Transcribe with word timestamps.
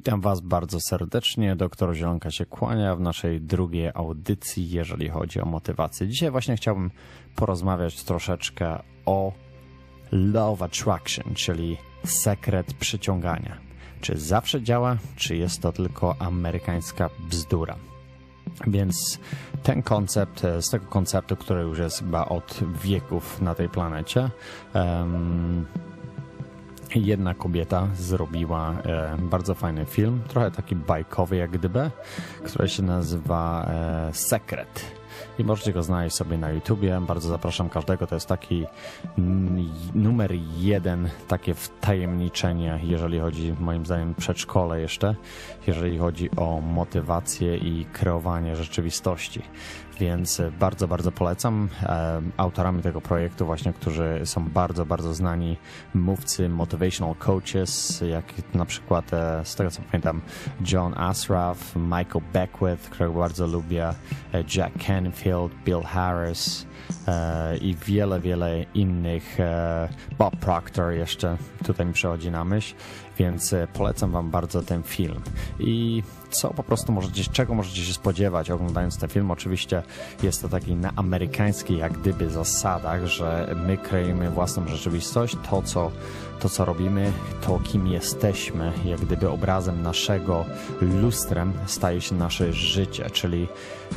Witam 0.00 0.20
Was 0.20 0.40
bardzo 0.40 0.80
serdecznie. 0.80 1.56
Doktor 1.56 1.94
Zielonka 1.94 2.30
się 2.30 2.46
kłania 2.46 2.96
w 2.96 3.00
naszej 3.00 3.40
drugiej 3.40 3.90
audycji, 3.94 4.70
jeżeli 4.70 5.08
chodzi 5.08 5.40
o 5.40 5.44
motywację. 5.44 6.08
Dzisiaj 6.08 6.30
właśnie 6.30 6.56
chciałbym 6.56 6.90
porozmawiać 7.36 8.04
troszeczkę 8.04 8.78
o 9.06 9.32
Love 10.12 10.64
Attraction, 10.64 11.34
czyli 11.34 11.76
sekret 12.04 12.74
przyciągania. 12.74 13.58
Czy 14.00 14.18
zawsze 14.18 14.62
działa, 14.62 14.96
czy 15.16 15.36
jest 15.36 15.62
to 15.62 15.72
tylko 15.72 16.16
amerykańska 16.18 17.10
bzdura? 17.30 17.76
Więc 18.66 19.18
ten 19.62 19.82
koncept, 19.82 20.42
z 20.60 20.70
tego 20.70 20.86
konceptu, 20.86 21.36
który 21.36 21.62
już 21.62 21.78
jest 21.78 21.98
chyba 21.98 22.24
od 22.24 22.60
wieków 22.82 23.40
na 23.40 23.54
tej 23.54 23.68
planecie, 23.68 24.30
um, 24.74 25.66
jedna 26.94 27.34
kobieta 27.34 27.88
zrobiła 27.94 28.70
e, 28.84 29.16
bardzo 29.18 29.54
fajny 29.54 29.86
film, 29.86 30.22
trochę 30.28 30.50
taki 30.50 30.76
bajkowy 30.76 31.36
jak 31.36 31.50
gdyby, 31.50 31.90
który 32.44 32.68
się 32.68 32.82
nazywa 32.82 33.66
e, 33.70 34.10
Sekret. 34.12 34.99
I 35.38 35.44
możecie 35.44 35.72
go 35.72 35.82
znaleźć 35.82 36.16
sobie 36.16 36.38
na 36.38 36.50
YouTubie. 36.50 37.00
Bardzo 37.06 37.28
zapraszam 37.28 37.68
każdego. 37.68 38.06
To 38.06 38.14
jest 38.14 38.26
taki 38.26 38.66
numer 39.94 40.32
jeden, 40.58 41.10
takie 41.28 41.54
wtajemniczenie, 41.54 42.80
jeżeli 42.82 43.20
chodzi, 43.20 43.54
moim 43.60 43.86
zdaniem, 43.86 44.14
przedszkole 44.14 44.80
jeszcze, 44.80 45.14
jeżeli 45.66 45.98
chodzi 45.98 46.30
o 46.36 46.60
motywację 46.60 47.56
i 47.56 47.86
kreowanie 47.92 48.56
rzeczywistości 48.56 49.42
więc 50.00 50.42
bardzo, 50.60 50.88
bardzo 50.88 51.12
polecam. 51.12 51.68
E, 51.82 52.22
autorami 52.36 52.82
tego 52.82 53.00
projektu 53.00 53.46
właśnie, 53.46 53.72
którzy 53.72 54.20
są 54.24 54.48
bardzo, 54.48 54.86
bardzo 54.86 55.14
znani 55.14 55.56
mówcy, 55.94 56.48
motivational 56.48 57.14
coaches, 57.14 58.02
jak 58.10 58.24
na 58.54 58.64
przykład 58.64 59.14
e, 59.14 59.44
z 59.44 59.54
tego 59.54 59.70
co 59.70 59.82
pamiętam 59.82 60.20
John 60.72 60.94
Asraf, 60.96 61.76
Michael 61.76 62.24
Beckwith, 62.32 62.90
którego 62.90 63.12
bardzo 63.12 63.46
lubię, 63.46 63.88
e, 63.88 63.94
Jack 64.56 64.78
Canfield, 65.10 65.52
Bill 65.64 65.82
Harris 65.82 66.66
i 67.60 67.74
wiele, 67.86 68.20
wiele 68.20 68.64
innych. 68.74 69.38
Bob 70.18 70.36
Proctor 70.36 70.92
jeszcze 70.92 71.36
tutaj 71.64 71.86
mi 71.86 71.92
przychodzi 71.92 72.30
na 72.30 72.44
myśl, 72.44 72.74
więc 73.18 73.54
polecam 73.72 74.10
wam 74.10 74.30
bardzo 74.30 74.62
ten 74.62 74.82
film. 74.82 75.20
I 75.58 76.02
co 76.30 76.54
po 76.54 76.62
prostu 76.62 76.92
możecie, 76.92 77.24
czego 77.24 77.54
możecie 77.54 77.82
się 77.82 77.92
spodziewać 77.92 78.50
oglądając 78.50 78.98
ten 78.98 79.08
film. 79.08 79.30
Oczywiście 79.30 79.82
jest 80.22 80.42
to 80.42 80.48
taki 80.48 80.74
na 80.74 80.92
amerykańskiej 80.96 81.78
jak 81.78 81.92
gdyby 81.92 82.30
zasadach, 82.30 83.06
że 83.06 83.54
my 83.66 83.76
kreujemy 83.76 84.30
własną 84.30 84.68
rzeczywistość, 84.68 85.36
to 85.50 85.62
co, 85.62 85.90
to 86.40 86.48
co 86.48 86.64
robimy, 86.64 87.12
to 87.46 87.60
kim 87.64 87.86
jesteśmy, 87.86 88.72
jak 88.84 89.00
gdyby 89.00 89.30
obrazem 89.30 89.82
naszego 89.82 90.44
lustrem 90.80 91.52
staje 91.66 92.00
się 92.00 92.14
nasze 92.14 92.52
życie, 92.52 93.10
czyli 93.10 93.48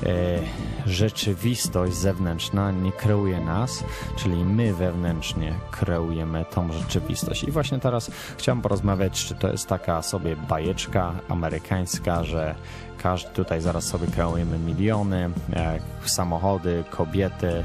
e, 0.05 0.39
rzeczywistość 0.85 1.95
zewnętrzna 1.95 2.71
nie 2.71 2.91
kreuje 2.91 3.39
nas, 3.39 3.83
czyli 4.17 4.45
my 4.45 4.73
wewnętrznie 4.73 5.55
kreujemy 5.71 6.45
tą 6.45 6.71
rzeczywistość. 6.71 7.43
I 7.43 7.51
właśnie 7.51 7.79
teraz 7.79 8.11
chciałem 8.37 8.61
porozmawiać, 8.61 9.12
czy 9.13 9.35
to 9.35 9.51
jest 9.51 9.67
taka 9.67 10.01
sobie 10.01 10.35
bajeczka 10.35 11.13
amerykańska, 11.29 12.23
że 12.23 12.55
każdy 13.03 13.31
tutaj 13.31 13.61
zaraz 13.61 13.83
sobie 13.83 14.07
kreujemy 14.07 14.59
miliony, 14.59 15.29
samochody, 16.05 16.83
kobiety, 16.89 17.63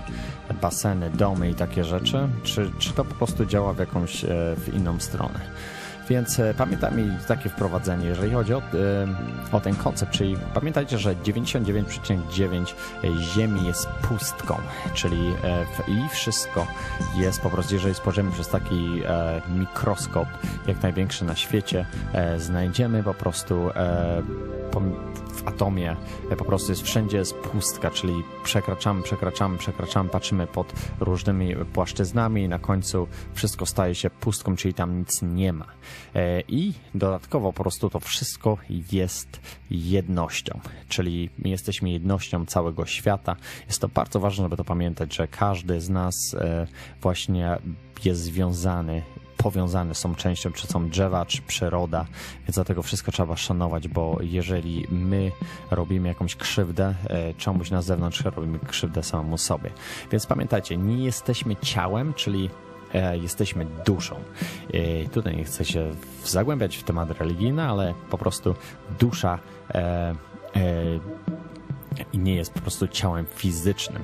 baseny, 0.63 1.11
domy 1.11 1.51
i 1.51 1.55
takie 1.55 1.85
rzeczy, 1.85 2.29
czy, 2.43 2.71
czy 2.79 2.93
to 2.93 3.05
po 3.05 3.15
prostu 3.15 3.47
działa 3.47 3.73
w 3.73 3.79
jakąś 3.79 4.25
e, 4.25 4.29
w 4.57 4.75
inną 4.75 5.01
stronę. 5.01 5.41
Więc 6.11 6.41
e, 6.41 6.55
pamiętajmy 6.55 7.19
takie 7.29 7.49
wprowadzenie, 7.49 8.07
jeżeli 8.07 8.33
chodzi 8.33 8.55
o, 8.55 8.59
e, 8.59 8.63
o 9.53 9.61
ten 9.61 9.75
koncept, 9.75 10.13
czyli 10.13 10.37
pamiętajcie, 10.55 10.99
że 10.99 11.15
99,9 11.15 12.75
Ziemi 13.35 13.67
jest 13.67 13.87
pustką, 13.87 14.57
czyli 14.95 15.19
i 15.89 16.09
wszystko 16.09 16.67
jest 17.17 17.41
po 17.41 17.51
prostu, 17.51 17.75
jeżeli 17.75 17.95
spojrzymy 17.95 18.33
przez 18.33 18.49
taki 18.49 19.03
mikroskop, 19.49 20.29
jak 20.67 20.83
największy 20.83 21.25
na 21.25 21.37
świecie, 21.37 21.87
znajdziemy 22.39 23.03
po 23.03 23.15
prostu 23.15 23.71
w 25.39 25.49
atomie 25.49 25.97
po 26.39 26.45
prostu 26.45 26.73
jest 26.73 26.83
wszędzie 26.83 27.17
jest 27.17 27.35
pustka, 27.35 27.91
czyli 27.91 28.23
przekraczamy, 28.45 29.03
przekraczamy, 29.03 29.59
przekraczamy, 29.59 30.09
patrzymy 30.09 30.47
pod 30.47 30.73
różnymi 31.01 31.55
płaszczyznami 31.73 32.43
i 32.43 32.49
na 32.49 32.59
końcu 32.59 33.09
wszystko 33.35 33.67
staje 33.67 33.95
się 33.95 34.11
pustką, 34.11 34.57
czyli 34.57 34.75
tam 34.75 34.99
nic 34.99 35.23
nie 35.23 35.53
ma. 35.53 35.67
E, 36.15 36.41
I 36.41 36.73
dodatkowo 36.95 37.53
po 37.53 37.63
prostu 37.63 37.91
to 37.91 38.01
wszystko 38.01 38.59
jest 38.93 39.41
jednością, 39.71 40.61
czyli 40.89 41.31
my 41.39 41.49
jesteśmy 41.49 41.91
jednością 41.91 42.47
całego 42.47 42.87
świata. 42.87 43.37
Jest 43.67 43.81
to 43.81 43.89
bardzo 43.89 44.21
ważne, 44.21 44.45
żeby 44.45 44.57
to 44.57 44.65
pamiętać, 44.65 45.15
że 45.15 45.29
każdy 45.29 45.81
z 45.81 45.89
nas 45.89 46.15
e, 46.35 46.67
właśnie 47.03 47.59
jest 48.05 48.21
związany 48.23 49.03
powiązane 49.39 49.95
są 49.95 50.15
częścią, 50.15 50.53
czy 50.53 50.67
są 50.67 50.89
drzewa, 50.89 51.27
czy 51.27 51.43
przyroda, 51.43 52.07
więc 52.39 52.55
dlatego 52.55 52.83
wszystko 52.83 53.13
trzeba 53.13 53.37
szanować, 53.37 53.89
bo 53.89 54.19
jeżeli 54.21 54.87
my 54.91 55.33
robimy 55.71 56.09
jakąś 56.09 56.37
krzywdę 56.37 56.95
e, 57.07 57.35
czemuś 57.35 57.71
na 57.71 57.83
zewnątrz, 57.83 58.25
robimy 58.25 58.59
krzywdę 58.59 59.03
samemu 59.03 59.39
sobie. 59.39 59.71
Więc 60.11 60.27
pamiętajcie, 60.27 60.77
nie 60.77 61.05
jesteśmy 61.05 61.57
ciałem, 61.57 62.15
czyli 62.15 62.51
e, 62.95 63.19
jesteśmy 63.19 63.67
duszą. 63.87 64.17
E, 64.73 65.09
tutaj 65.09 65.37
nie 65.37 65.45
chcę 65.45 65.65
się 65.65 65.91
zagłębiać 66.25 66.77
w 66.77 66.83
temat 66.83 67.11
religijny, 67.11 67.63
ale 67.63 67.95
po 68.11 68.19
prostu 68.19 68.55
dusza 68.99 69.39
i 72.13 72.19
nie 72.19 72.35
jest 72.35 72.55
po 72.55 72.61
prostu 72.61 72.89
ciałem 72.89 73.27
fizycznym. 73.35 74.03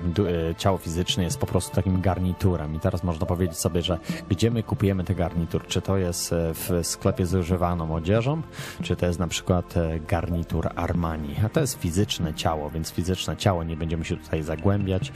E, 0.51 0.55
ciało 0.55 0.79
fizyczne 0.79 1.25
jest 1.25 1.39
po 1.39 1.47
prostu 1.47 1.75
takim 1.75 2.01
garniturem. 2.01 2.75
I 2.75 2.81
teraz 2.81 3.05
można 3.05 3.27
powiedzieć 3.27 3.59
sobie, 3.59 3.83
że 3.83 3.99
gdzie 4.29 4.51
my 4.51 4.63
kupujemy 4.63 5.05
ten 5.05 5.17
garnitur? 5.17 5.67
Czy 5.67 5.81
to 5.83 5.97
jest 5.97 6.33
e, 6.33 6.55
w 6.55 6.81
sklepie 6.83 7.27
z 7.27 7.35
używaną 7.35 7.95
odzieżą, 7.95 8.43
czy 8.83 8.97
to 8.97 9.07
jest 9.07 9.19
na 9.19 9.29
przykład 9.29 9.77
e, 9.77 10.01
garnitur 10.01 10.69
Armani? 10.77 11.37
A 11.45 11.49
to 11.49 11.61
jest 11.61 11.81
fizyczne 11.81 12.35
ciało, 12.35 12.71
więc 12.71 12.93
fizyczne 12.93 13.37
ciało 13.37 13.65
nie 13.65 13.77
będziemy 13.77 14.05
się 14.05 14.17
tutaj 14.17 14.43
zagłębiać. 14.43 15.13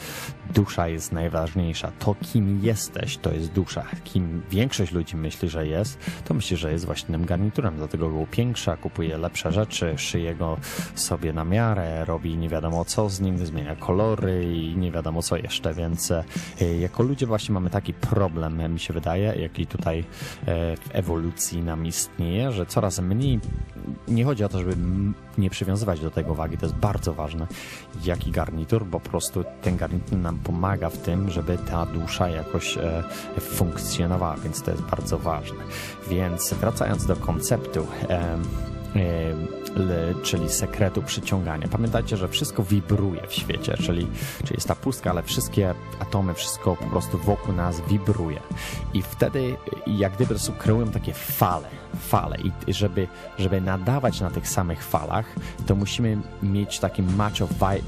Dusza 0.55 0.89
jest 0.89 1.13
najważniejsza. 1.13 1.93
To, 1.99 2.15
kim 2.33 2.61
jesteś, 2.63 3.17
to 3.17 3.33
jest 3.33 3.53
dusza. 3.53 3.85
Kim 4.05 4.43
większość 4.51 4.93
ludzi 4.93 5.17
myśli, 5.17 5.49
że 5.49 5.67
jest, 5.67 5.99
to 6.25 6.35
myśli, 6.35 6.57
że 6.57 6.73
jest 6.73 6.87
właśnie 6.87 7.13
tym 7.13 7.25
garniturem. 7.25 7.77
Dlatego 7.77 8.11
go 8.11 8.17
upiększa, 8.17 8.77
kupuje 8.77 9.19
lepsze 9.19 9.53
rzeczy, 9.53 9.95
szyje 9.97 10.35
go 10.35 10.57
sobie 10.95 11.33
na 11.33 11.45
miarę, 11.45 12.05
robi 12.05 12.37
nie 12.37 12.49
wiadomo 12.49 12.68
wiadomo 12.69 12.85
co 12.85 13.09
z 13.09 13.21
nim, 13.21 13.47
zmienia 13.47 13.77
kolory 13.77 14.55
i 14.55 14.77
nie 14.77 14.93
wiadomo 14.93 15.23
co 15.23 15.37
jeszcze, 15.37 15.75
więc 15.75 16.11
e, 16.11 16.25
jako 16.81 17.03
ludzie 17.03 17.27
właśnie 17.27 17.53
mamy 17.53 17.71
taki 17.71 17.95
problem, 17.95 18.73
mi 18.73 18.81
się 18.81 18.95
wydaje, 18.95 19.35
jaki 19.41 19.67
tutaj 19.67 19.99
e, 19.99 20.05
w 20.77 20.89
ewolucji 20.93 21.63
nam 21.63 21.87
istnieje, 21.87 22.53
że 22.53 22.67
coraz 22.67 23.01
mniej, 23.01 23.41
nie 24.09 24.25
chodzi 24.25 24.45
o 24.45 24.49
to, 24.49 24.59
żeby 24.59 24.77
nie 25.39 25.51
przywiązywać 25.51 26.01
do 26.01 26.11
tego 26.11 26.35
wagi, 26.35 26.59
to 26.59 26.67
jest 26.67 26.79
bardzo 26.79 27.15
ważne, 27.15 27.47
jaki 28.05 28.31
garnitur, 28.31 28.87
bo 28.87 29.01
po 29.01 29.11
prostu 29.11 29.45
ten 29.63 29.77
garnitur 29.77 30.19
nam 30.19 30.39
pomaga 30.39 30.91
w 30.91 30.99
tym, 30.99 31.31
żeby 31.31 31.59
ta 31.59 31.87
dusza 31.87 32.29
jakoś 32.29 32.79
e, 32.79 33.03
funkcjonowała, 33.41 34.37
więc 34.37 34.63
to 34.63 34.71
jest 34.71 34.83
bardzo 34.83 35.19
ważne. 35.19 35.65
Więc 36.11 36.55
wracając 36.55 37.07
do 37.07 37.17
konceptu, 37.17 37.87
czyli 40.23 40.49
sekretu 40.49 41.03
przyciągania. 41.03 41.69
Pamiętajcie, 41.69 42.17
że 42.17 42.29
wszystko 42.29 42.63
wibruje 42.63 43.27
w 43.27 43.35
świecie, 43.35 43.77
czyli, 43.77 44.07
czyli 44.39 44.55
jest 44.55 44.69
ta 44.69 44.75
pustka, 44.75 45.11
ale 45.11 45.23
wszystkie 45.23 45.75
atomy, 46.01 46.35
wszystko 46.35 46.77
po 46.77 46.85
prostu 46.85 47.19
wokół 47.19 47.55
nas 47.55 47.81
wibruje. 47.89 48.41
I 48.95 49.03
wtedy 49.03 49.57
jak 49.87 50.13
gdyby 50.13 50.35
kreują 50.59 50.89
takie 50.91 51.13
fale, 51.15 51.69
fale 52.01 52.37
i 52.39 52.75
żeby, 52.75 53.09
żeby 53.39 53.61
nadawać 53.61 54.21
na 54.21 54.31
tych 54.31 54.49
samych 54.49 54.85
falach, 54.85 55.27
to 55.67 55.75
musimy 55.75 56.19
mieć 56.43 56.79
taki 56.79 57.03
match 57.03 57.43
of 57.43 57.51
e, 57.63 57.79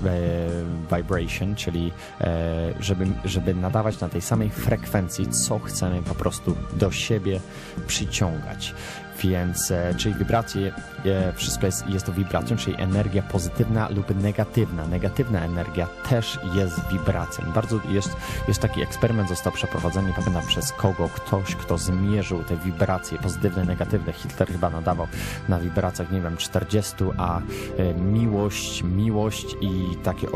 vibration, 0.96 1.54
czyli 1.54 1.92
e, 2.20 2.74
żeby, 2.80 3.06
żeby 3.24 3.54
nadawać 3.54 4.00
na 4.00 4.08
tej 4.08 4.20
samej 4.20 4.50
frekwencji, 4.50 5.28
co 5.28 5.58
chcemy 5.58 6.02
po 6.02 6.14
prostu 6.14 6.56
do 6.72 6.90
siebie 6.90 7.40
przyciągać. 7.86 8.74
Więc, 9.22 9.70
e, 9.70 9.94
czyli 9.96 10.14
wibracje, 10.14 10.72
e, 11.06 11.32
wszystko 11.32 11.66
jest, 11.66 11.86
jest 11.86 12.06
to 12.06 12.12
wibracją, 12.12 12.56
czyli 12.56 12.76
energia 12.82 13.22
pozytywna 13.22 13.88
lub 13.88 14.22
negatywna. 14.22 14.86
Negatywna 14.86 15.44
energia 15.44 15.88
też 16.08 16.38
jest 16.54 16.88
wibracją. 16.92 17.44
Bardzo 17.54 17.80
jest, 17.88 18.16
jest 18.48 18.60
taki 18.60 18.82
eksperyment, 18.82 19.28
został 19.28 19.52
przeprowadzony, 19.52 20.12
pamiętam 20.16 20.46
przez 20.46 20.72
kogo, 20.72 21.08
ktoś, 21.08 21.56
kto 21.56 21.78
zmierzył 21.78 22.44
te 22.44 22.56
wibracje 22.56 23.18
pozytywne, 23.18 23.64
negatywne. 23.64 24.12
Hitler 24.12 24.48
chyba 24.48 24.70
nadawał 24.70 25.06
na 25.48 25.60
wibracjach, 25.60 26.12
nie 26.12 26.20
wiem, 26.20 26.36
40, 26.36 26.94
a 27.18 27.38
e, 27.38 27.94
miłość, 27.94 28.82
miłość 28.82 29.46
i 29.60 29.96
takie 30.02 30.26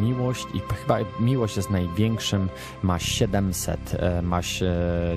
miłość 0.00 0.46
i 0.54 0.60
chyba 0.74 0.98
miłość 1.20 1.56
jest 1.56 1.70
największym, 1.70 2.48
ma 2.82 2.98
700, 2.98 3.96
ma, 4.22 4.40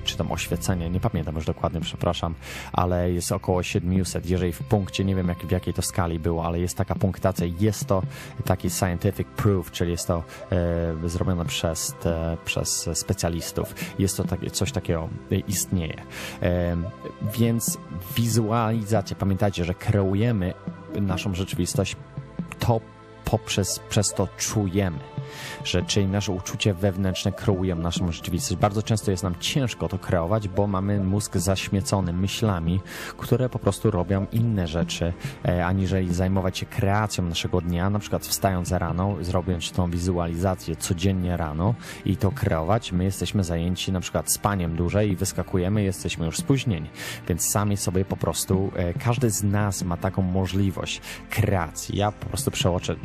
czy 0.04 0.18
tam 0.18 0.32
oświecenie, 0.32 0.90
nie 0.90 1.00
pamiętam 1.00 1.36
już 1.36 1.46
dokładnie, 1.46 1.82
przepraszam, 1.82 2.34
ale 2.74 3.01
jest 3.10 3.32
około 3.32 3.64
700. 3.64 4.30
Jeżeli 4.30 4.52
w 4.52 4.60
punkcie, 4.60 5.06
nie 5.06 5.16
wiem 5.16 5.28
jak, 5.28 5.38
w 5.38 5.52
jakiej 5.52 5.74
to 5.74 5.82
skali 5.82 6.20
było, 6.20 6.46
ale 6.46 6.60
jest 6.60 6.78
taka 6.78 6.96
punktacja, 6.96 7.48
jest 7.60 7.86
to 7.86 8.02
taki 8.46 8.70
scientific 8.70 9.28
proof, 9.28 9.72
czyli 9.72 9.92
jest 9.92 10.08
to 10.08 10.24
e, 11.04 11.10
zrobione 11.10 11.46
przez, 11.46 11.96
te, 12.02 12.38
przez 12.46 12.90
specjalistów. 12.94 13.76
Jest 14.00 14.18
to 14.18 14.24
takie, 14.24 14.52
coś 14.52 14.72
takiego 14.72 15.10
istnieje. 15.48 16.02
E, 16.42 16.78
więc 17.38 17.78
wizualizacja, 18.16 19.16
pamiętajcie, 19.16 19.66
że 19.66 19.74
kreujemy 19.74 20.54
naszą 21.02 21.36
rzeczywistość 21.36 21.96
to 22.60 22.82
poprzez 23.26 23.80
przez 23.80 24.14
to 24.14 24.28
czujemy 24.38 25.00
że 25.64 25.84
czyli 25.84 26.08
nasze 26.08 26.32
uczucie 26.32 26.74
wewnętrzne 26.74 27.32
kreują 27.32 27.76
naszą 27.76 28.12
rzeczywistość. 28.12 28.62
Bardzo 28.62 28.84
często 28.84 29.12
jest 29.12 29.24
nam 29.24 29.36
ciężko 29.40 29.90
to 29.90 30.00
kreować, 30.00 30.48
bo 30.48 30.68
mamy 30.68 31.00
mózg 31.00 31.38
zaśmiecony 31.38 32.14
myślami, 32.14 32.80
które 33.18 33.50
po 33.50 33.60
prostu 33.60 33.92
robią 33.92 34.26
inne 34.32 34.68
rzeczy, 34.68 35.14
e, 35.46 35.66
aniżeli 35.66 36.14
zajmować 36.14 36.58
się 36.58 36.66
kreacją 36.66 37.24
naszego 37.24 37.62
dnia, 37.62 37.90
na 37.90 38.00
przykład 38.00 38.26
wstając 38.26 38.72
rano, 38.72 39.16
zrobiąc 39.22 39.72
tą 39.72 39.92
wizualizację 39.92 40.76
codziennie 40.76 41.38
rano 41.38 41.76
i 42.06 42.18
to 42.18 42.32
kreować. 42.32 42.92
My 42.92 43.04
jesteśmy 43.04 43.44
zajęci 43.44 43.92
na 43.92 44.00
przykład 44.00 44.32
spaniem 44.32 44.76
dłużej 44.76 45.12
i 45.12 45.16
wyskakujemy, 45.16 45.84
jesteśmy 45.84 46.26
już 46.26 46.38
spóźnieni. 46.38 46.90
Więc 47.28 47.50
sami 47.50 47.78
sobie 47.78 48.06
po 48.06 48.18
prostu, 48.18 48.72
e, 48.76 48.94
każdy 48.94 49.30
z 49.30 49.44
nas 49.44 49.84
ma 49.84 49.98
taką 49.98 50.22
możliwość 50.22 51.02
kreacji. 51.30 51.98
Ja 51.98 52.12
po 52.12 52.26
prostu 52.26 52.52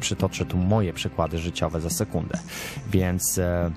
przytoczę 0.00 0.46
tu 0.46 0.56
moje 0.56 0.92
przykłady 0.92 1.38
życiowe 1.38 1.80
za 1.80 1.90
sekundę. 1.90 2.15
Więc 2.90 3.38
e, 3.38 3.70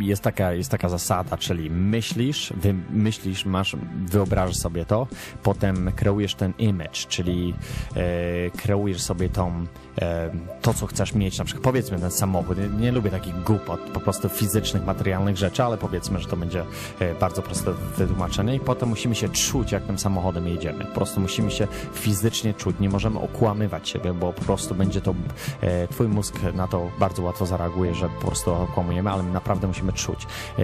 jest 0.00 0.22
taka, 0.22 0.52
jest 0.52 0.70
taka 0.70 0.88
zasada, 0.88 1.36
czyli 1.36 1.70
myślisz, 1.70 2.52
myślisz, 2.90 3.44
masz, 3.44 3.76
wyobrażasz 4.06 4.56
sobie 4.56 4.84
to, 4.84 5.06
potem 5.42 5.92
kreujesz 5.96 6.34
ten 6.34 6.52
image, 6.58 7.06
czyli 7.08 7.54
e, 7.96 8.50
kreujesz 8.50 9.02
sobie 9.02 9.28
tą, 9.28 9.66
e, 10.00 10.30
to, 10.62 10.74
co 10.74 10.86
chcesz 10.86 11.14
mieć, 11.14 11.38
na 11.38 11.44
przykład 11.44 11.64
powiedzmy 11.64 11.98
ten 11.98 12.10
samochód, 12.10 12.58
nie, 12.58 12.68
nie, 12.68 12.92
lubię 12.92 13.10
takich 13.10 13.42
głupot, 13.42 13.80
po 13.80 14.00
prostu 14.00 14.28
fizycznych, 14.28 14.86
materialnych 14.86 15.36
rzeczy, 15.36 15.62
ale 15.62 15.78
powiedzmy, 15.78 16.20
że 16.20 16.28
to 16.28 16.36
będzie 16.36 16.64
e, 17.00 17.14
bardzo 17.14 17.42
proste 17.42 17.72
wytłumaczenie. 17.96 18.54
I 18.54 18.60
potem 18.60 18.88
musimy 18.88 19.14
się 19.14 19.28
czuć, 19.28 19.72
jak 19.72 19.82
tym 19.82 19.98
samochodem 19.98 20.48
jedziemy. 20.48 20.84
Po 20.84 20.94
prostu 20.94 21.20
musimy 21.20 21.50
się 21.50 21.68
fizycznie 21.94 22.54
czuć, 22.54 22.76
nie 22.80 22.88
możemy 22.88 23.18
okłamywać 23.18 23.88
siebie, 23.88 24.14
bo 24.14 24.32
po 24.32 24.42
prostu 24.42 24.74
będzie 24.74 25.00
to, 25.00 25.14
e, 25.60 25.88
twój 25.88 26.08
mózg 26.08 26.34
na 26.54 26.68
to 26.68 26.90
bardzo 27.00 27.22
łatwo 27.22 27.46
zareaguje, 27.46 27.94
że 27.94 28.08
po 28.08 28.26
prostu 28.26 28.52
okłamujemy, 28.52 29.10
ale 29.10 29.22
naprawdę 29.22 29.51
naprawdę 29.52 29.68
musimy 29.68 29.92
czuć. 29.92 30.26
E, 30.58 30.62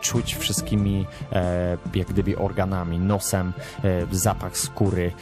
czuć 0.00 0.34
wszystkimi 0.34 1.06
e, 1.32 1.76
jak 1.94 2.08
gdyby 2.08 2.38
organami, 2.38 2.98
nosem, 2.98 3.52
e, 3.84 4.06
zapach 4.10 4.56
skóry, 4.56 5.12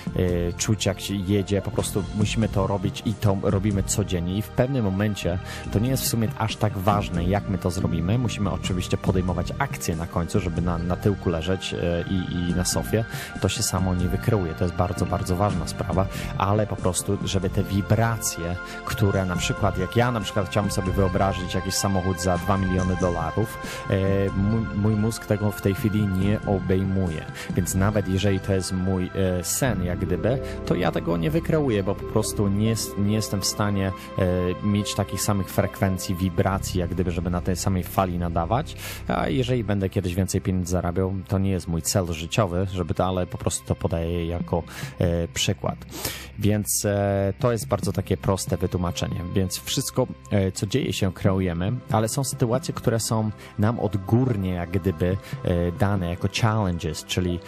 czuć 0.57 0.87
jak 0.87 1.01
się 1.01 1.15
jedzie, 1.15 1.63
po 1.63 1.71
prostu 1.71 2.05
musimy 2.15 2.49
to 2.49 2.67
robić 2.67 3.03
i 3.07 3.15
to 3.15 3.37
robimy 3.43 3.83
codziennie 3.83 4.37
i 4.37 4.43
w 4.43 4.49
pewnym 4.49 4.85
momencie 4.85 5.39
to 5.73 5.79
nie 5.79 5.91
jest 5.91 6.03
w 6.03 6.07
sumie 6.07 6.29
aż 6.39 6.57
tak 6.57 6.79
ważne, 6.79 7.25
jak 7.25 7.49
my 7.49 7.59
to 7.59 7.71
zrobimy. 7.71 8.19
Musimy 8.19 8.51
oczywiście 8.51 8.97
podejmować 8.97 9.53
akcje 9.59 9.97
na 9.97 10.07
końcu, 10.07 10.41
żeby 10.41 10.63
na, 10.63 10.79
na 10.79 10.97
tyłku 10.97 11.31
leżeć 11.31 11.75
i, 12.11 12.35
i 12.35 12.55
na 12.55 12.65
sofie. 12.65 13.05
To 13.41 13.49
się 13.49 13.63
samo 13.63 13.95
nie 13.95 14.09
wykreuje. 14.09 14.55
To 14.55 14.65
jest 14.65 14.77
bardzo, 14.77 15.07
bardzo 15.07 15.37
ważna 15.37 15.69
sprawa, 15.69 16.07
ale 16.39 16.67
po 16.67 16.77
prostu, 16.77 17.19
żeby 17.25 17.51
te 17.51 17.63
wibracje, 17.65 18.57
które 18.85 19.25
na 19.25 19.37
przykład, 19.37 19.79
jak 19.79 19.97
ja 19.97 20.11
na 20.13 20.21
przykład 20.21 20.49
chciałbym 20.49 20.73
sobie 20.73 20.93
wyobrazić 20.93 21.55
jakiś 21.55 21.75
samochód 21.75 22.21
za 22.21 22.39
2 22.39 22.59
miliony 22.59 22.97
dolarów, 23.01 23.08
dolarów, 23.09 23.59
e, 23.91 23.97
mój 24.77 24.95
mózg 24.95 25.27
tego 25.27 25.51
w 25.51 25.61
tej 25.61 25.75
chwili 25.75 26.07
nie 26.07 26.41
obejmuje. 26.47 27.25
Więc 27.57 27.75
nawet 27.75 28.09
jeżeli 28.09 28.41
to 28.41 28.53
jest 28.53 28.73
mój 28.73 29.11
e, 29.15 29.45
sen, 29.45 29.85
jak 29.85 29.99
gdyby, 29.99 30.39
to 30.67 30.75
ja 30.75 30.93
tego 30.93 31.17
nie 31.17 31.31
wykreuję, 31.31 31.83
bo 31.83 31.95
po 31.95 32.05
prostu 32.05 32.49
nie, 32.49 32.75
nie 32.99 33.15
jestem 33.15 33.41
w 33.41 33.47
stanie 33.47 33.93
e, 34.19 34.67
mieć 34.67 34.95
takich 34.95 35.23
samych 35.23 35.51
frekwencji, 35.51 36.15
wibracji, 36.15 36.81
jak 36.81 36.91
gdyby, 36.91 37.11
żeby 37.11 37.31
na 37.31 37.41
tej 37.41 37.57
samej 37.57 37.83
fali 37.83 38.19
nadawać. 38.19 38.77
A 39.09 39.29
jeżeli 39.29 39.65
będę 39.65 39.89
kiedyś 39.89 40.15
więcej 40.15 40.41
pieniędzy 40.41 40.73
zarabiał, 40.73 41.15
to 41.29 41.39
nie 41.39 41.51
jest 41.51 41.69
mój 41.69 41.83
cel 41.83 42.13
życiowy, 42.13 42.67
żeby 42.73 42.95
to, 42.95 43.07
ale 43.07 43.27
po 43.27 43.39
prostu 43.39 43.67
to 43.67 43.75
podaję 43.75 44.27
jako 44.27 44.63
przykład. 45.35 45.77
Więc 46.39 46.87
to 47.39 47.53
jest 47.53 47.69
bardzo 47.69 47.93
takie 47.93 48.17
proste 48.17 48.57
wytłumaczenie. 48.57 49.21
Więc 49.35 49.59
wszystko, 49.59 50.07
co 50.55 50.67
dzieje 50.67 50.93
się, 50.93 51.13
kreujemy, 51.13 51.73
ale 51.91 52.09
są 52.09 52.25
sytuacje, 52.25 52.75
które 52.75 52.98
są 53.01 53.31
nam 53.59 53.81
odgórnie 53.81 54.51
jak 54.51 54.71
gdyby 54.71 55.17
e, 55.45 55.73
dane 55.73 56.11
jako 56.11 56.29
challenges, 56.41 57.05
czyli 57.05 57.41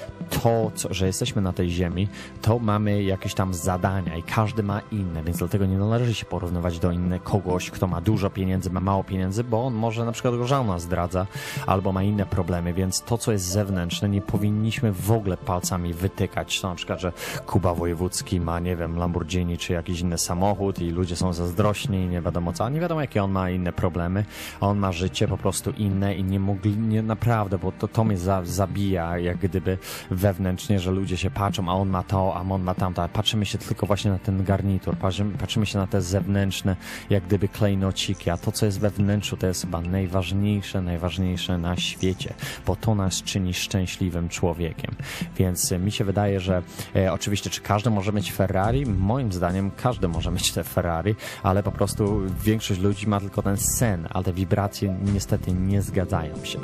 to, 0.43 0.71
co, 0.75 0.95
że 0.95 1.07
jesteśmy 1.07 1.43
na 1.43 1.53
tej 1.53 1.71
ziemi, 1.71 2.09
to 2.43 2.59
mamy 2.59 3.03
jakieś 3.03 3.35
tam 3.35 3.55
zadania 3.55 4.17
i 4.17 4.23
każdy 4.23 4.63
ma 4.63 4.81
inne, 4.93 5.23
więc 5.23 5.39
dlatego 5.39 5.67
nie 5.67 5.79
należy 5.79 6.15
się 6.15 6.27
porównywać 6.27 6.79
do 6.79 6.93
innego 6.93 7.25
kogoś, 7.25 7.71
kto 7.71 7.87
ma 7.87 8.01
dużo 8.01 8.31
pieniędzy, 8.31 8.71
ma 8.71 8.81
mało 8.81 9.05
pieniędzy, 9.05 9.45
bo 9.45 9.67
on 9.67 9.75
może 9.75 10.05
na 10.05 10.13
przykład 10.13 10.37
go 10.37 10.47
żona 10.47 10.79
zdradza 10.79 11.27
albo 11.67 11.93
ma 11.93 12.03
inne 12.03 12.27
problemy, 12.27 12.73
więc 12.73 13.03
to, 13.03 13.19
co 13.19 13.33
jest 13.33 13.45
zewnętrzne, 13.45 14.09
nie 14.09 14.21
powinniśmy 14.21 14.93
w 14.93 15.13
ogóle 15.13 15.37
palcami 15.37 15.95
wytykać. 15.95 16.61
To 16.61 16.69
na 16.69 16.75
przykład, 16.75 17.01
że 17.01 17.13
Kuba 17.47 17.75
Wojewódzki 17.75 18.41
ma, 18.41 18.61
nie 18.61 18.77
wiem, 18.77 18.97
Lamborghini 18.97 19.59
czy 19.59 19.73
jakiś 19.73 20.01
inny 20.01 20.19
samochód 20.19 20.79
i 20.79 20.91
ludzie 20.91 21.17
są 21.17 21.33
zazdrośni 21.33 21.99
i 21.99 22.09
nie 22.09 22.21
wiadomo 22.21 22.53
co, 22.53 22.69
nie 22.69 22.81
wiadomo 22.81 23.01
jakie 23.01 23.25
on 23.25 23.31
ma 23.31 23.51
inne 23.51 23.73
problemy, 23.73 24.25
on 24.61 24.79
ma 24.79 24.93
życie 24.93 25.29
po 25.29 25.39
prostu 25.43 25.71
inne 25.71 26.15
i 26.15 26.25
nie 26.25 26.41
mogli, 26.41 26.77
nie 26.77 27.03
naprawdę, 27.03 27.59
bo 27.59 27.73
to, 27.73 27.89
to 27.89 28.05
mnie 28.05 28.19
za, 28.19 28.45
zabija, 28.45 29.19
jak 29.19 29.39
gdyby 29.39 29.79
wewnętrznie, 30.11 30.81
że 30.81 30.91
ludzie 30.91 31.17
się 31.17 31.31
patrzą, 31.31 31.69
a 31.69 31.73
on 31.73 31.89
ma 31.89 32.03
to, 32.03 32.37
a 32.37 32.41
on 32.41 32.63
ma 32.63 32.75
tamto, 32.75 33.03
a 33.03 33.09
patrzymy 33.09 33.47
się 33.47 33.59
tylko 33.59 33.87
właśnie 33.87 34.11
na 34.11 34.19
ten 34.19 34.45
garnitur, 34.45 34.97
patrzymy, 34.97 35.39
patrzymy 35.39 35.67
się 35.67 35.79
na 35.79 35.87
te 35.87 36.03
zewnętrzne, 36.03 36.77
jak 37.11 37.25
gdyby 37.25 37.49
klejnociki, 37.49 38.31
a 38.31 38.37
to, 38.37 38.53
co 38.53 38.67
jest 38.67 38.81
we 38.81 38.91
wnętrzu, 38.91 39.37
to 39.37 39.47
jest 39.47 39.61
chyba 39.61 39.81
najważniejsze, 39.81 40.83
najważniejsze 40.83 41.59
na 41.59 41.77
świecie, 41.77 42.35
bo 42.67 42.77
to 42.77 42.95
nas 42.95 43.23
czyni 43.23 43.55
szczęśliwym 43.55 44.29
człowiekiem. 44.29 44.95
Więc 45.37 45.71
mi 45.71 45.93
się 45.93 46.05
wydaje, 46.05 46.41
że 46.41 46.63
e, 46.97 47.13
oczywiście, 47.13 47.51
czy 47.51 47.61
każdy 47.61 47.91
może 47.91 48.13
mieć 48.13 48.33
Ferrari? 48.33 48.87
Moim 48.87 49.33
zdaniem 49.33 49.71
każdy 49.71 50.09
może 50.09 50.31
mieć 50.31 50.53
te 50.53 50.65
Ferrari, 50.65 51.15
ale 51.43 51.63
po 51.63 51.73
prostu 51.73 52.23
większość 52.45 52.81
ludzi 52.81 53.07
ma 53.07 53.21
tylko 53.21 53.43
ten 53.43 53.57
sen, 53.57 54.09
ale 54.11 54.25
te 54.25 54.33
wibracje 54.33 54.97
niestety 55.13 55.30
niestety 55.31 55.53
nie 55.53 55.83
zgadzają 55.83 56.45
się. 56.45 56.59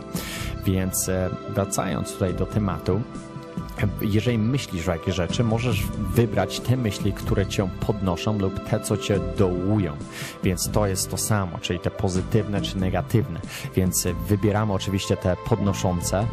Więc 0.65 1.09
e, 1.09 1.31
wracając 1.49 2.13
tutaj 2.13 2.35
do 2.35 2.47
tematu, 2.47 3.01
jeżeli 4.01 4.39
myślisz 4.39 4.89
o 4.89 4.93
jakieś 4.93 5.15
rzeczy, 5.15 5.45
możesz 5.45 5.87
wybrać 6.15 6.61
te 6.61 6.77
myśli, 6.77 7.13
które 7.13 7.47
cię 7.47 7.69
podnoszą 7.87 8.39
lub 8.39 8.69
te, 8.69 8.81
co 8.81 8.97
cię 8.97 9.21
dołują. 9.39 9.97
Więc 10.45 10.71
to 10.71 10.87
jest 10.87 11.11
to 11.11 11.17
samo, 11.17 11.59
czyli 11.59 11.79
te 11.79 11.91
pozytywne 11.91 12.61
czy 12.63 12.79
negatywne. 12.79 13.41
Więc 13.75 14.09
wybieramy 14.29 14.73
oczywiście 14.73 15.17
te 15.17 15.37
podnoszące 15.49 16.19
e, 16.19 16.27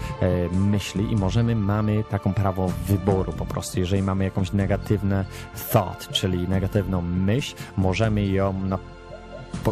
myśli 0.49 1.11
i 1.11 1.15
możemy, 1.15 1.55
mamy 1.55 2.03
taką 2.03 2.33
prawo 2.33 2.71
wyboru 2.87 3.33
po 3.33 3.45
prostu. 3.45 3.79
Jeżeli 3.79 4.03
mamy 4.03 4.23
jakąś 4.23 4.53
negatywne 4.53 5.25
thought, 5.71 6.09
czyli 6.09 6.47
negatywną 6.47 7.01
myśl, 7.01 7.55
możemy 7.77 8.25
ją 8.25 8.53
na 8.53 8.77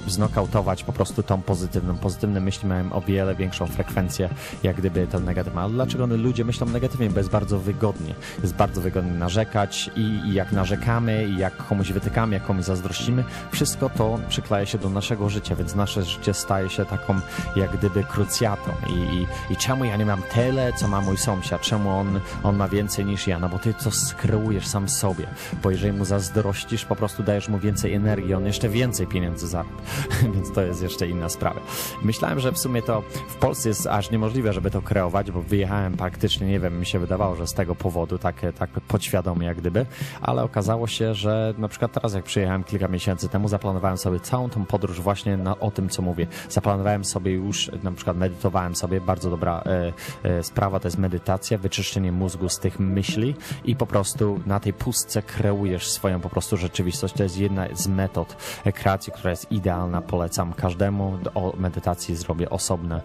znokautować 0.08 0.84
po 0.84 0.94
prostu 0.94 1.24
tą 1.24 1.42
pozytywną. 1.42 1.98
Pozytywne 1.98 2.40
myśli 2.40 2.70
mają 2.70 2.94
o 2.94 3.02
wiele 3.02 3.36
większą 3.36 3.68
frekwencję, 3.68 4.30
jak 4.64 4.76
gdyby 4.76 5.08
to 5.08 5.20
negatywne. 5.20 5.62
Ale 5.62 5.74
dlaczego 5.74 6.06
ludzie 6.06 6.46
myślą 6.46 6.68
negatywnie? 6.68 7.10
Bo 7.10 7.18
jest 7.18 7.30
bardzo 7.30 7.60
wygodnie. 7.60 8.16
Jest 8.42 8.56
bardzo 8.56 8.82
wygodnie 8.82 9.12
narzekać 9.12 9.92
i, 9.96 10.02
i 10.02 10.34
jak 10.34 10.52
narzekamy, 10.52 11.28
i 11.28 11.38
jak 11.38 11.58
komuś 11.58 11.92
wytykamy, 11.92 12.34
jak 12.34 12.46
komuś 12.46 12.66
zazdrościmy, 12.66 13.24
wszystko 13.52 13.90
to 13.90 14.20
przykleja 14.30 14.66
się 14.66 14.78
do 14.78 14.90
naszego 14.90 15.30
życia, 15.30 15.56
więc 15.56 15.76
nasze 15.76 16.04
życie 16.04 16.34
staje 16.34 16.70
się 16.70 16.86
taką 16.86 17.20
jak 17.56 17.78
gdyby 17.78 18.04
krucjatą. 18.04 18.72
I, 18.90 18.94
i, 18.94 19.54
i 19.54 19.58
czemu 19.58 19.86
ja 19.86 19.98
nie 19.98 20.06
mam 20.06 20.22
tyle, 20.34 20.74
co 20.74 20.88
ma 20.88 21.02
mój 21.02 21.18
sąsiad? 21.18 21.62
Czemu 21.62 21.90
on, 21.90 22.20
on 22.44 22.56
ma 22.56 22.68
więcej 22.68 23.06
niż 23.06 23.28
ja? 23.28 23.40
No 23.40 23.50
bo 23.50 23.60
ty 23.60 23.74
to 23.74 23.92
skreujesz 23.92 24.68
sam 24.68 24.90
sobie. 24.90 25.28
Bo 25.64 25.72
jeżeli 25.72 25.94
mu 25.94 26.06
zazdrościsz, 26.06 26.86
po 26.86 26.96
prostu 26.96 27.24
dajesz 27.24 27.50
mu 27.50 27.60
więcej 27.60 27.94
energii, 27.94 28.34
on 28.34 28.46
jeszcze 28.46 28.70
więcej 28.70 29.08
pieniędzy 29.08 29.48
zarabia. 29.48 29.71
więc 30.34 30.52
to 30.52 30.62
jest 30.62 30.82
jeszcze 30.82 31.08
inna 31.08 31.30
sprawa. 31.30 31.62
Myślałem, 32.02 32.40
że 32.40 32.52
w 32.52 32.58
sumie 32.58 32.82
to 32.82 33.02
w 33.28 33.36
Polsce 33.36 33.70
jest 33.70 33.88
aż 33.88 34.12
niemożliwe, 34.12 34.54
żeby 34.54 34.72
to 34.72 34.82
kreować, 34.82 35.32
bo 35.32 35.42
wyjechałem 35.42 35.98
praktycznie, 35.98 36.48
nie 36.48 36.60
wiem, 36.60 36.80
mi 36.80 36.86
się 36.86 37.00
wydawało, 37.00 37.36
że 37.36 37.48
z 37.48 37.54
tego 37.54 37.76
powodu, 37.76 38.18
tak, 38.18 38.36
tak 38.60 38.70
podświadomie 38.70 39.48
jak 39.48 39.58
gdyby, 39.58 39.86
ale 40.22 40.44
okazało 40.44 40.88
się, 40.88 41.14
że 41.14 41.54
na 41.58 41.68
przykład 41.68 41.92
teraz 41.92 42.14
jak 42.14 42.24
przyjechałem 42.24 42.64
kilka 42.64 42.88
miesięcy 42.88 43.30
temu, 43.30 43.48
zaplanowałem 43.48 43.98
sobie 43.98 44.20
całą 44.20 44.50
tą 44.50 44.66
podróż 44.66 45.02
właśnie 45.02 45.38
na, 45.38 45.60
o 45.60 45.72
tym, 45.72 45.90
co 45.90 46.02
mówię. 46.02 46.28
Zaplanowałem 46.50 47.06
sobie 47.06 47.32
już, 47.32 47.72
na 47.84 47.92
przykład 47.92 48.18
medytowałem 48.18 48.76
sobie, 48.76 49.02
bardzo 49.02 49.30
dobra 49.30 49.64
e, 49.66 49.94
e, 50.24 50.44
sprawa 50.44 50.80
to 50.80 50.88
jest 50.88 50.98
medytacja, 50.98 51.58
wyczyszczenie 51.58 52.12
mózgu 52.12 52.50
z 52.50 52.60
tych 52.60 52.80
myśli 52.80 53.36
i 53.66 53.76
po 53.76 53.86
prostu 53.86 54.40
na 54.46 54.60
tej 54.60 54.74
pustce 54.74 55.22
kreujesz 55.22 55.90
swoją 55.92 56.20
po 56.20 56.30
prostu 56.30 56.58
rzeczywistość. 56.58 57.14
To 57.14 57.24
jest 57.24 57.38
jedna 57.38 57.66
z 57.74 57.88
metod 57.88 58.38
kreacji, 58.74 59.14
która 59.14 59.30
jest 59.30 59.52
idealna 59.52 59.61
idealna, 59.62 60.02
polecam 60.02 60.54
każdemu. 60.54 61.20
O 61.36 61.54
medytacji 61.58 62.16
zrobię 62.16 62.50
osobny, 62.50 63.02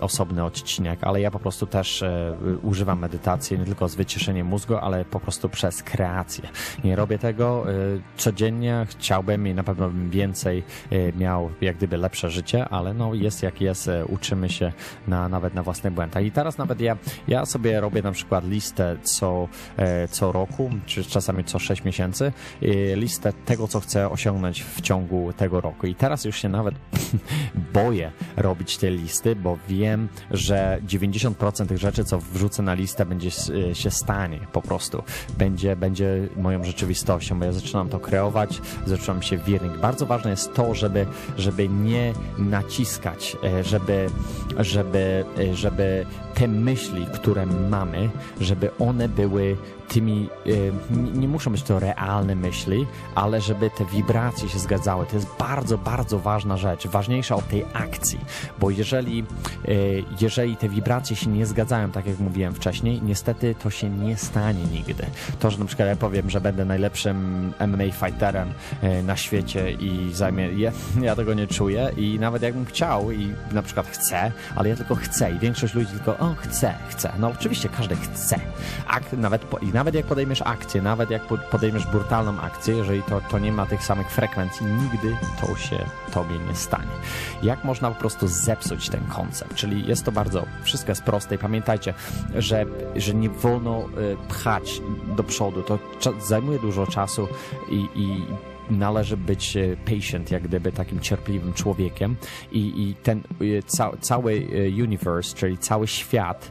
osobny 0.00 0.44
odcinek, 0.44 0.98
ale 1.02 1.20
ja 1.20 1.30
po 1.30 1.38
prostu 1.38 1.66
też 1.66 2.02
e, 2.02 2.36
używam 2.62 2.98
medytacji 2.98 3.58
nie 3.58 3.64
tylko 3.64 3.88
z 3.88 3.94
wyciszeniem 3.94 4.46
mózgu, 4.46 4.76
ale 4.76 5.04
po 5.04 5.20
prostu 5.20 5.48
przez 5.48 5.82
kreację. 5.82 6.48
Nie 6.84 6.96
robię 6.96 7.18
tego 7.18 7.70
e, 7.70 7.74
codziennie, 8.16 8.86
chciałbym 8.88 9.46
i 9.46 9.54
na 9.54 9.64
pewno 9.64 9.88
bym 9.90 10.10
więcej 10.10 10.62
e, 10.90 11.12
miał 11.12 11.50
jak 11.60 11.76
gdyby 11.76 11.96
lepsze 11.96 12.30
życie, 12.30 12.68
ale 12.68 12.94
no 12.94 13.14
jest 13.14 13.42
jak 13.42 13.60
jest, 13.60 13.90
uczymy 14.08 14.48
się 14.48 14.72
na, 15.08 15.28
nawet 15.28 15.54
na 15.54 15.62
własne 15.62 15.90
błędach. 15.90 16.24
I 16.24 16.30
teraz 16.30 16.58
nawet 16.58 16.80
ja, 16.80 16.96
ja 17.28 17.46
sobie 17.46 17.80
robię 17.80 18.02
na 18.02 18.12
przykład 18.12 18.44
listę 18.48 18.96
co, 19.02 19.48
co 20.10 20.32
roku, 20.32 20.70
czy 20.86 21.04
czasami 21.04 21.44
co 21.44 21.58
6 21.58 21.84
miesięcy, 21.84 22.32
listę 22.94 23.32
tego, 23.32 23.68
co 23.68 23.80
chcę 23.80 24.10
osiągnąć 24.10 24.64
w 24.64 24.80
ciągu 24.80 25.32
tego 25.32 25.60
roku. 25.64 25.86
I 25.86 25.94
teraz 25.94 26.24
już 26.24 26.36
się 26.36 26.48
nawet 26.48 26.74
boję 27.74 28.12
robić 28.36 28.76
te 28.76 28.90
listy, 28.90 29.36
bo 29.36 29.58
wiem, 29.68 30.08
że 30.30 30.78
90% 30.86 31.66
tych 31.66 31.78
rzeczy, 31.78 32.04
co 32.04 32.18
wrzucę 32.18 32.62
na 32.62 32.74
listę, 32.74 33.06
będzie 33.06 33.30
się 33.72 33.90
stanie 33.90 34.40
po 34.52 34.62
prostu. 34.62 35.02
Będzie, 35.38 35.76
będzie 35.76 36.28
moją 36.36 36.64
rzeczywistością, 36.64 37.38
bo 37.38 37.44
ja 37.44 37.52
zaczynam 37.52 37.88
to 37.88 38.00
kreować, 38.00 38.60
zaczynam 38.86 39.22
się 39.22 39.38
wiernik. 39.38 39.78
Bardzo 39.78 40.06
ważne 40.06 40.30
jest 40.30 40.54
to, 40.54 40.74
żeby, 40.74 41.06
żeby 41.36 41.68
nie 41.68 42.12
naciskać, 42.38 43.36
e, 43.44 43.64
żeby, 43.64 44.06
żeby, 44.58 45.24
e, 45.38 45.54
żeby 45.54 46.06
te 46.34 46.48
myśli, 46.48 47.06
które 47.14 47.46
mamy, 47.46 48.10
żeby 48.40 48.70
one 48.78 49.08
były 49.08 49.56
tymi, 49.88 50.28
nie 51.14 51.28
muszą 51.28 51.50
być 51.50 51.62
to 51.62 51.78
realne 51.78 52.34
myśli, 52.34 52.86
ale 53.14 53.40
żeby 53.40 53.70
te 53.70 53.84
wibracje 53.84 54.48
się 54.48 54.58
zgadzały. 54.58 55.06
To 55.06 55.16
jest 55.16 55.28
bardzo, 55.38 55.78
bardzo 55.78 56.18
ważna 56.18 56.56
rzecz, 56.56 56.86
ważniejsza 56.86 57.36
od 57.36 57.48
tej 57.48 57.64
akcji, 57.72 58.20
bo 58.58 58.70
jeżeli, 58.70 59.24
e, 59.68 59.72
jeżeli 60.20 60.56
te 60.56 60.68
wibracje 60.68 61.16
się 61.16 61.30
nie 61.30 61.46
zgadzają, 61.46 61.90
tak 61.90 62.06
jak 62.06 62.18
mówiłem 62.18 62.54
wcześniej, 62.54 63.02
niestety 63.02 63.54
to 63.54 63.70
się 63.70 63.90
nie 63.90 64.16
stanie 64.16 64.64
nigdy. 64.64 65.06
To, 65.38 65.50
że 65.50 65.58
na 65.58 65.64
przykład 65.64 65.88
ja 65.88 65.96
powiem, 65.96 66.30
że 66.30 66.40
będę 66.40 66.64
najlepszym 66.64 67.52
MMA 67.66 68.06
fighterem 68.06 68.52
e, 68.82 69.02
na 69.02 69.16
świecie 69.16 69.72
i 69.72 70.10
zajmie, 70.12 70.52
ja, 70.52 70.72
ja 71.00 71.16
tego 71.16 71.34
nie 71.34 71.46
czuję 71.46 71.90
i 71.96 72.18
nawet 72.18 72.42
jakbym 72.42 72.64
chciał 72.64 73.10
i 73.10 73.32
na 73.52 73.62
przykład 73.62 73.86
chcę, 73.86 74.32
ale 74.56 74.68
ja 74.68 74.76
tylko 74.76 74.94
chcę 74.94 75.30
i 75.30 75.38
większość 75.38 75.74
ludzi 75.74 75.90
tylko, 75.90 76.18
o, 76.24 76.34
chcę, 76.38 76.74
chcę. 76.88 77.12
No 77.18 77.28
oczywiście 77.28 77.68
każdy 77.68 77.96
chce. 77.96 78.40
Ak, 78.86 79.12
nawet, 79.12 79.46
i 79.62 79.66
nawet 79.66 79.94
jak 79.94 80.06
podejmiesz 80.06 80.42
akcję, 80.42 80.82
nawet 80.82 81.10
jak 81.10 81.22
podejmiesz 81.50 81.86
brutalną 81.86 82.40
akcję, 82.40 82.76
jeżeli 82.76 83.02
to, 83.02 83.20
to 83.30 83.38
nie 83.38 83.52
ma 83.52 83.66
tych 83.66 83.84
samych 83.84 84.10
frekwencji, 84.10 84.66
nigdy 84.66 85.16
to 85.40 85.56
się 85.56 85.84
tobie 86.12 86.38
nie 86.48 86.54
stanie. 86.54 86.90
Jak 87.42 87.64
można 87.64 87.90
po 87.90 88.00
prostu 88.00 88.28
zepsuć 88.28 88.88
ten 88.88 89.04
koncept? 89.04 89.54
Czyli 89.54 89.86
jest 89.86 90.04
to 90.04 90.12
bardzo, 90.12 90.46
wszystko 90.62 90.90
jest 90.90 91.02
proste 91.02 91.34
i 91.34 91.38
pamiętajcie, 91.38 91.94
że, 92.34 92.66
że 92.96 93.14
nie 93.14 93.30
wolno 93.30 93.84
y, 93.98 94.16
pchać 94.28 94.80
do 95.16 95.24
przodu. 95.24 95.62
To 95.62 95.78
zajmuje 96.26 96.58
dużo 96.58 96.86
czasu 96.86 97.28
i, 97.70 97.88
i 97.94 98.26
należy 98.70 99.16
być 99.16 99.56
e, 99.56 99.76
patient, 99.76 100.30
jak 100.30 100.42
gdyby 100.42 100.72
takim 100.72 101.00
cierpliwym 101.00 101.52
człowiekiem 101.52 102.16
i, 102.52 102.82
i 102.82 102.94
ten 102.94 103.18
e, 103.18 103.62
ca, 103.66 103.90
cały 104.00 104.32
e, 104.32 104.82
universe, 104.82 105.36
czyli 105.36 105.58
cały 105.58 105.86
świat, 105.86 106.50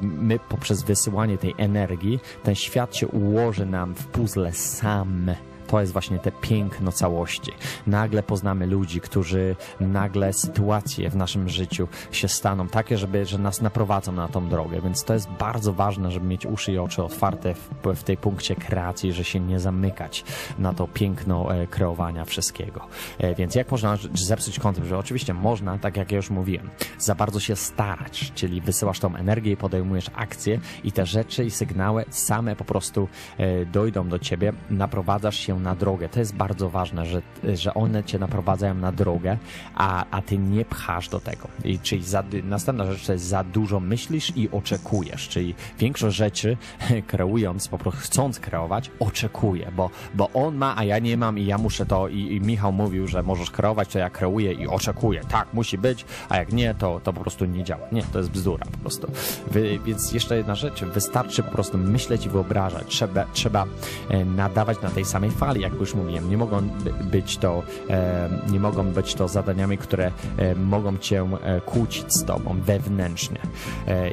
my 0.00 0.38
poprzez 0.38 0.82
wysyłanie 0.82 1.38
tej 1.38 1.54
energii, 1.58 2.20
ten 2.42 2.54
świat 2.54 2.96
się 2.96 3.08
ułoży 3.08 3.66
nam 3.66 3.94
w 3.94 4.06
puzzle 4.06 4.52
sam 4.52 5.30
to 5.72 5.80
jest 5.80 5.92
właśnie 5.92 6.18
te 6.18 6.32
piękno 6.32 6.92
całości. 6.92 7.52
Nagle 7.86 8.22
poznamy 8.22 8.66
ludzi, 8.66 9.00
którzy 9.00 9.56
nagle 9.80 10.32
sytuacje 10.32 11.10
w 11.10 11.16
naszym 11.16 11.48
życiu 11.48 11.88
się 12.10 12.28
staną 12.28 12.68
takie, 12.68 12.98
żeby, 12.98 13.26
że 13.26 13.38
nas 13.38 13.60
naprowadzą 13.60 14.12
na 14.12 14.28
tą 14.28 14.48
drogę, 14.48 14.80
więc 14.80 15.04
to 15.04 15.14
jest 15.14 15.30
bardzo 15.30 15.72
ważne, 15.72 16.10
żeby 16.10 16.26
mieć 16.26 16.46
uszy 16.46 16.72
i 16.72 16.78
oczy 16.78 17.02
otwarte 17.02 17.54
w, 17.54 17.94
w 17.94 18.02
tej 18.02 18.16
punkcie 18.16 18.56
kreacji, 18.56 19.12
że 19.12 19.24
się 19.24 19.40
nie 19.40 19.60
zamykać 19.60 20.24
na 20.58 20.74
to 20.74 20.88
piękno 20.88 21.54
e, 21.54 21.66
kreowania 21.66 22.24
wszystkiego. 22.24 22.86
E, 23.18 23.34
więc 23.34 23.54
jak 23.54 23.70
można 23.70 23.98
zepsuć 24.14 24.58
koncept? 24.58 24.86
Że 24.86 24.98
oczywiście 24.98 25.34
można, 25.34 25.78
tak 25.78 25.96
jak 25.96 26.12
ja 26.12 26.16
już 26.16 26.30
mówiłem, 26.30 26.70
za 26.98 27.14
bardzo 27.14 27.40
się 27.40 27.56
starać, 27.56 28.32
czyli 28.34 28.60
wysyłasz 28.60 29.00
tą 29.00 29.16
energię 29.16 29.52
i 29.52 29.56
podejmujesz 29.56 30.10
akcję 30.14 30.60
i 30.84 30.92
te 30.92 31.06
rzeczy 31.06 31.44
i 31.44 31.50
sygnały 31.50 32.04
same 32.10 32.56
po 32.56 32.64
prostu 32.64 33.08
e, 33.38 33.66
dojdą 33.66 34.08
do 34.08 34.18
ciebie, 34.18 34.52
naprowadzasz 34.70 35.36
się 35.36 35.61
na 35.62 35.74
drogę. 35.74 36.08
To 36.08 36.18
jest 36.18 36.34
bardzo 36.34 36.70
ważne, 36.70 37.06
że, 37.06 37.22
że 37.54 37.74
one 37.74 38.04
cię 38.04 38.18
naprowadzają 38.18 38.74
na 38.74 38.92
drogę, 38.92 39.38
a, 39.74 40.04
a 40.10 40.22
ty 40.22 40.38
nie 40.38 40.64
pchasz 40.64 41.08
do 41.08 41.20
tego. 41.20 41.48
I, 41.64 41.78
czyli 41.78 42.04
za, 42.04 42.22
następna 42.44 42.92
rzecz 42.92 43.06
to 43.06 43.12
jest 43.12 43.24
za 43.24 43.44
dużo 43.44 43.80
myślisz 43.80 44.36
i 44.36 44.50
oczekujesz, 44.50 45.28
czyli 45.28 45.54
większość 45.78 46.16
rzeczy 46.16 46.56
kreując, 47.06 47.68
po 47.68 47.78
prostu 47.78 48.00
chcąc 48.00 48.40
kreować, 48.40 48.90
oczekuję, 49.00 49.72
bo, 49.76 49.90
bo 50.14 50.30
on 50.34 50.56
ma, 50.56 50.76
a 50.76 50.84
ja 50.84 50.98
nie 50.98 51.16
mam 51.16 51.38
i 51.38 51.46
ja 51.46 51.58
muszę 51.58 51.86
to 51.86 52.08
i, 52.08 52.18
i 52.18 52.40
Michał 52.40 52.72
mówił, 52.72 53.08
że 53.08 53.22
możesz 53.22 53.50
kreować, 53.50 53.88
to 53.88 53.98
ja 53.98 54.10
kreuję 54.10 54.52
i 54.52 54.66
oczekuję. 54.66 55.20
Tak, 55.28 55.54
musi 55.54 55.78
być, 55.78 56.04
a 56.28 56.36
jak 56.36 56.52
nie, 56.52 56.74
to, 56.74 57.00
to 57.04 57.12
po 57.12 57.20
prostu 57.20 57.44
nie 57.44 57.64
działa. 57.64 57.86
Nie, 57.92 58.02
to 58.02 58.18
jest 58.18 58.30
bzdura 58.30 58.66
po 58.72 58.78
prostu. 58.78 59.12
Wy, 59.50 59.78
więc 59.84 60.12
jeszcze 60.12 60.36
jedna 60.36 60.54
rzecz, 60.54 60.84
wystarczy 60.84 61.42
po 61.42 61.50
prostu 61.50 61.78
myśleć 61.78 62.26
i 62.26 62.28
wyobrażać. 62.28 62.86
Trzeba, 62.86 63.24
trzeba 63.32 63.66
e, 64.08 64.24
nadawać 64.24 64.82
na 64.82 64.90
tej 64.90 65.04
samej 65.04 65.30
fali, 65.30 65.51
fali, 65.52 65.62
jak 65.62 65.74
już 65.74 65.94
mówiłem. 65.94 66.30
Nie 66.30 66.36
mogą 66.36 66.68
być 67.02 67.36
to, 67.36 67.62
e, 67.90 68.28
nie 68.50 68.60
mogą 68.60 68.84
być 68.84 69.14
to 69.14 69.28
zadaniami, 69.28 69.78
które 69.78 70.12
e, 70.36 70.54
mogą 70.54 70.98
cię 70.98 71.28
e, 71.42 71.60
kłócić 71.60 72.14
z 72.14 72.24
tobą 72.24 72.60
wewnętrznie. 72.60 73.38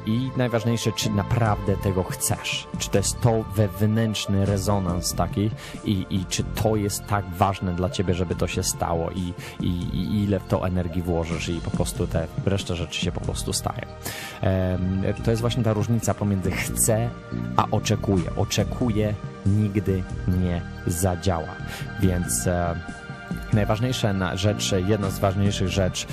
I 0.06 0.30
najważniejsze, 0.38 0.92
czy 0.92 1.10
naprawdę 1.10 1.78
tego 1.78 2.04
chcesz. 2.04 2.68
Czy 2.78 2.90
to 2.90 2.98
jest 2.98 3.22
to 3.22 3.44
wewnętrzny 3.56 4.46
rezonans 4.46 5.14
taki 5.14 5.52
i, 5.86 6.06
i 6.10 6.26
czy 6.30 6.44
to 6.44 6.76
jest 6.76 7.06
tak 7.06 7.26
ważne 7.38 7.74
dla 7.74 7.90
ciebie, 7.90 8.14
żeby 8.14 8.36
to 8.36 8.48
się 8.48 8.64
stało 8.64 9.12
i, 9.12 9.34
i, 9.60 9.70
i 9.94 10.24
ile 10.24 10.40
w 10.40 10.48
to 10.48 10.68
energii 10.68 11.02
włożysz 11.02 11.50
i 11.50 11.62
po 11.62 11.72
prostu 11.72 12.08
te 12.08 12.28
reszta 12.46 12.76
rzeczy 12.76 13.02
się 13.02 13.12
po 13.12 13.22
prostu 13.22 13.54
staje. 13.54 13.86
To 15.24 15.32
jest 15.32 15.42
właśnie 15.42 15.64
ta 15.64 15.74
różnica 15.74 16.14
pomiędzy 16.14 16.52
chcę 16.52 17.10
a 17.58 17.66
oczekuję. 17.72 18.24
Oczekuję 18.38 19.14
nigdy 19.46 20.04
nie 20.28 20.62
zadziała. 20.88 21.56
Więc 22.00 22.48
e, 22.48 22.76
najważniejsza 23.54 24.38
rzecz, 24.38 24.72
jedna 24.72 25.10
z 25.10 25.20
ważniejszych 25.20 25.68
rzeczy 25.68 26.08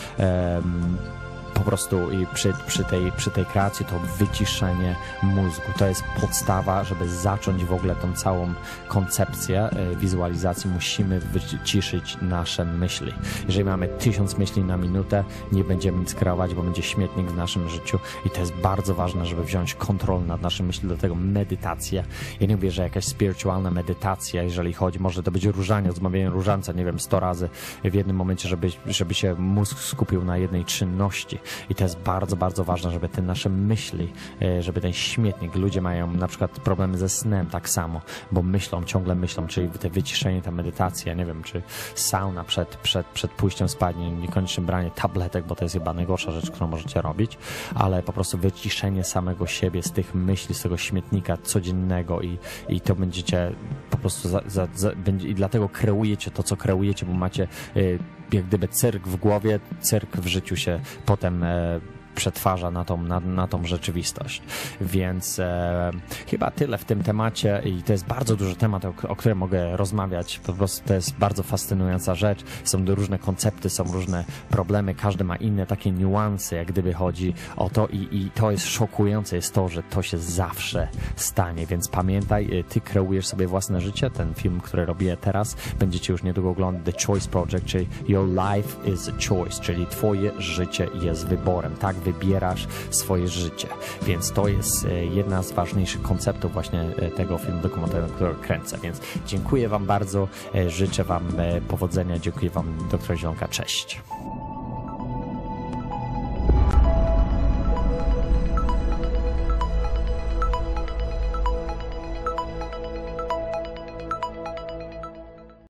po 1.57 1.65
prostu 1.65 2.11
i 2.11 2.27
przy, 2.35 2.53
przy, 2.67 2.85
tej, 2.85 3.13
przy 3.13 3.31
tej 3.31 3.47
kreacji 3.47 3.87
to 3.87 3.99
wyciszenie 4.19 4.97
mózgu. 5.23 5.73
To 5.79 5.87
jest 5.87 6.05
podstawa, 6.21 6.85
żeby 6.85 7.09
zacząć 7.09 7.65
w 7.65 7.73
ogóle 7.73 7.97
tą 7.97 8.13
całą 8.13 8.55
koncepcję 8.89 9.61
e, 9.61 9.97
wizualizacji. 9.97 10.71
Musimy 10.71 11.21
wyciszyć 11.21 12.19
nasze 12.23 12.65
myśli. 12.65 13.13
Jeżeli 13.47 13.65
mamy 13.65 13.89
tysiąc 13.89 14.39
myśli 14.39 14.65
na 14.65 14.77
minutę, 14.77 15.25
nie 15.53 15.65
będziemy 15.65 15.99
nic 15.99 16.15
kreować, 16.15 16.55
bo 16.55 16.63
będzie 16.63 16.83
śmietnik 16.83 17.27
w 17.27 17.37
naszym 17.37 17.69
życiu 17.69 17.99
i 18.25 18.31
to 18.31 18.41
jest 18.41 18.53
bardzo 18.55 18.95
ważne, 18.95 19.27
żeby 19.27 19.45
wziąć 19.45 19.75
kontrolę 19.75 20.25
nad 20.25 20.43
naszymi 20.43 20.67
myśli. 20.67 20.89
Do 20.89 20.97
tego 20.97 21.15
medytacja. 21.15 22.03
Ja 22.41 22.47
nie 22.47 22.57
mówię, 22.57 22.71
że 22.71 22.83
jakaś 22.83 23.05
spiritualna 23.05 23.71
medytacja, 23.71 24.43
jeżeli 24.43 24.73
chodzi, 24.73 24.99
może 24.99 25.23
to 25.23 25.31
być 25.31 25.45
różanie, 25.45 25.91
odmawianie 25.91 26.31
różańca, 26.31 26.73
nie 26.73 26.85
wiem, 26.85 27.01
sto 27.01 27.21
razy 27.21 27.49
w 27.85 27.95
jednym 27.95 28.17
momencie, 28.17 28.49
żeby, 28.49 28.71
żeby 28.87 29.15
się 29.15 29.35
mózg 29.35 29.79
skupił 29.79 30.25
na 30.25 30.37
jednej 30.37 30.65
czynności. 30.65 31.39
I 31.71 31.75
to 31.75 31.85
jest 31.85 31.99
bardzo, 31.99 32.37
bardzo 32.37 32.65
ważne, 32.65 32.91
żeby 32.91 33.09
te 33.09 33.23
nasze 33.23 33.49
myśli, 33.49 34.13
e, 34.43 34.63
żeby 34.63 34.81
ten 34.81 34.93
śmietnik, 34.93 35.55
ludzie 35.55 35.81
mają 35.81 36.13
na 36.13 36.29
przykład 36.29 36.51
problemy 36.51 36.99
ze 36.99 37.09
snem 37.09 37.47
tak 37.47 37.69
samo, 37.69 38.01
bo 38.33 38.43
myślą, 38.43 38.85
ciągle 38.85 39.15
myślą, 39.15 39.47
czyli 39.47 39.69
te 39.69 39.91
wyciszenie, 39.91 40.43
ta 40.43 40.51
medytacja, 40.51 41.15
nie 41.15 41.27
wiem, 41.27 41.43
czy 41.43 41.63
sauna 41.95 42.45
przed, 42.45 42.77
przed, 42.77 43.07
przed 43.07 43.31
pójściem 43.31 43.69
spać, 43.69 43.97
niekoniecznie 44.21 44.65
branie 44.65 44.91
tabletek, 44.91 45.47
bo 45.47 45.55
to 45.55 45.65
jest 45.65 45.75
chyba 45.75 45.93
najgorsza 45.93 46.31
rzecz, 46.31 46.51
którą 46.51 46.67
możecie 46.67 47.03
robić, 47.03 47.39
ale 47.75 48.03
po 48.03 48.13
prostu 48.13 48.39
wyciszenie 48.39 49.05
samego 49.05 49.47
siebie 49.47 49.83
z 49.83 49.93
tych 49.93 50.15
myśli, 50.15 50.55
z 50.55 50.63
tego 50.63 50.77
śmietnika 50.77 51.37
codziennego 51.37 52.21
i, 52.21 52.39
i 52.69 52.81
to 52.81 52.95
będziecie 52.95 53.53
po 53.91 53.99
prostu 53.99 54.29
za, 54.29 54.41
za, 54.47 54.69
za, 54.75 54.91
będzie, 54.97 55.29
i 55.29 55.35
dlatego 55.35 55.69
kreujecie 55.69 56.31
to, 56.31 56.43
co 56.43 56.57
kreujecie, 56.57 57.07
bo 57.07 57.13
macie 57.13 57.49
y, 57.77 57.99
jak 58.33 58.45
gdyby 58.45 58.69
cyrk 58.69 59.09
w 59.09 59.17
głowie, 59.17 59.61
cyrk 59.81 60.17
w 60.17 60.27
życiu 60.27 60.57
się 60.57 60.81
potem 61.07 61.43
e, 61.45 61.81
przetwarza 62.17 62.71
na 62.71 62.85
tą, 62.85 63.03
na, 63.03 63.21
na 63.21 63.49
tą 63.49 63.67
rzeczywistość. 63.67 64.43
Więc 64.81 65.39
e, 65.39 65.91
chyba 66.27 66.51
tyle 66.51 66.79
w 66.79 66.85
tym 66.85 67.03
temacie 67.03 67.63
i 67.65 67.83
to 67.83 67.93
jest 67.93 68.07
bardzo 68.07 68.37
duży 68.37 68.57
temat, 68.57 68.85
o, 68.85 68.93
o 69.09 69.17
którym 69.17 69.39
mogę 69.39 69.77
rozmawiać. 69.77 70.41
Po 70.47 70.53
prostu 70.53 70.89
to 70.89 70.95
jest 70.95 71.17
bardzo 71.17 71.43
fascynująca 71.43 72.15
rzecz. 72.15 72.45
Są 72.65 72.85
różne 72.87 73.19
koncepty, 73.19 73.71
są 73.71 73.85
różne 73.85 74.25
problemy, 74.51 74.95
każdy 74.95 75.25
ma 75.25 75.37
inne 75.37 75.67
takie 75.67 75.91
niuanse, 75.91 76.57
jak 76.57 76.69
gdyby 76.69 76.93
chodzi 76.95 77.35
o 77.57 77.71
to 77.71 77.87
i, 77.87 78.09
i 78.11 78.31
to 78.31 78.51
jest 78.51 78.67
szokujące 78.67 79.37
jest 79.37 79.55
to, 79.55 79.69
że 79.69 79.83
to 79.83 80.03
się 80.03 80.19
zawsze 80.19 80.89
stanie, 81.17 81.67
więc 81.67 81.89
pamiętaj, 81.89 82.59
y, 82.59 82.65
ty 82.65 82.81
kreujesz 82.81 83.27
sobie 83.27 83.47
własne 83.47 83.81
życie, 83.81 84.11
ten 84.11 84.35
film, 84.35 84.61
który 84.61 84.87
robię 84.87 85.17
teraz, 85.17 85.57
będziecie 85.79 86.13
już 86.13 86.23
niedługo 86.23 86.51
oglądać 86.51 86.85
The 86.85 87.07
Choice 87.07 87.29
Project, 87.29 87.65
czyli 87.65 87.89
Your 88.09 88.29
Life 88.29 88.91
is 88.93 89.09
a 89.09 89.29
Choice, 89.29 89.63
czyli 89.63 89.87
twoje 89.87 90.31
życie 90.39 90.89
jest 91.03 91.27
wyborem, 91.27 91.77
tak 91.77 91.97
wybierasz 92.07 92.67
swoje 92.91 93.29
życie, 93.29 93.69
więc 94.03 94.33
to 94.33 94.49
jest 94.49 94.85
y, 94.85 95.07
jedna 95.07 95.43
z 95.43 95.53
ważniejszych 95.53 96.03
konceptów 96.03 96.53
właśnie 96.53 96.83
y, 96.83 97.11
tego 97.11 97.39
filmu 97.39 97.63
dokumentalnego, 97.63 98.15
który 98.15 98.35
kręcę, 98.35 98.79
więc 98.79 99.01
dziękuję 99.27 99.69
wam 99.69 99.87
bardzo, 99.87 100.29
życzę 100.67 101.05
wam 101.05 101.23
powodzenia, 101.69 102.19
dziękuję 102.19 102.51
wam 102.51 102.89
doktor 102.91 103.17
Zielonka, 103.17 103.49
cześć. 103.49 104.01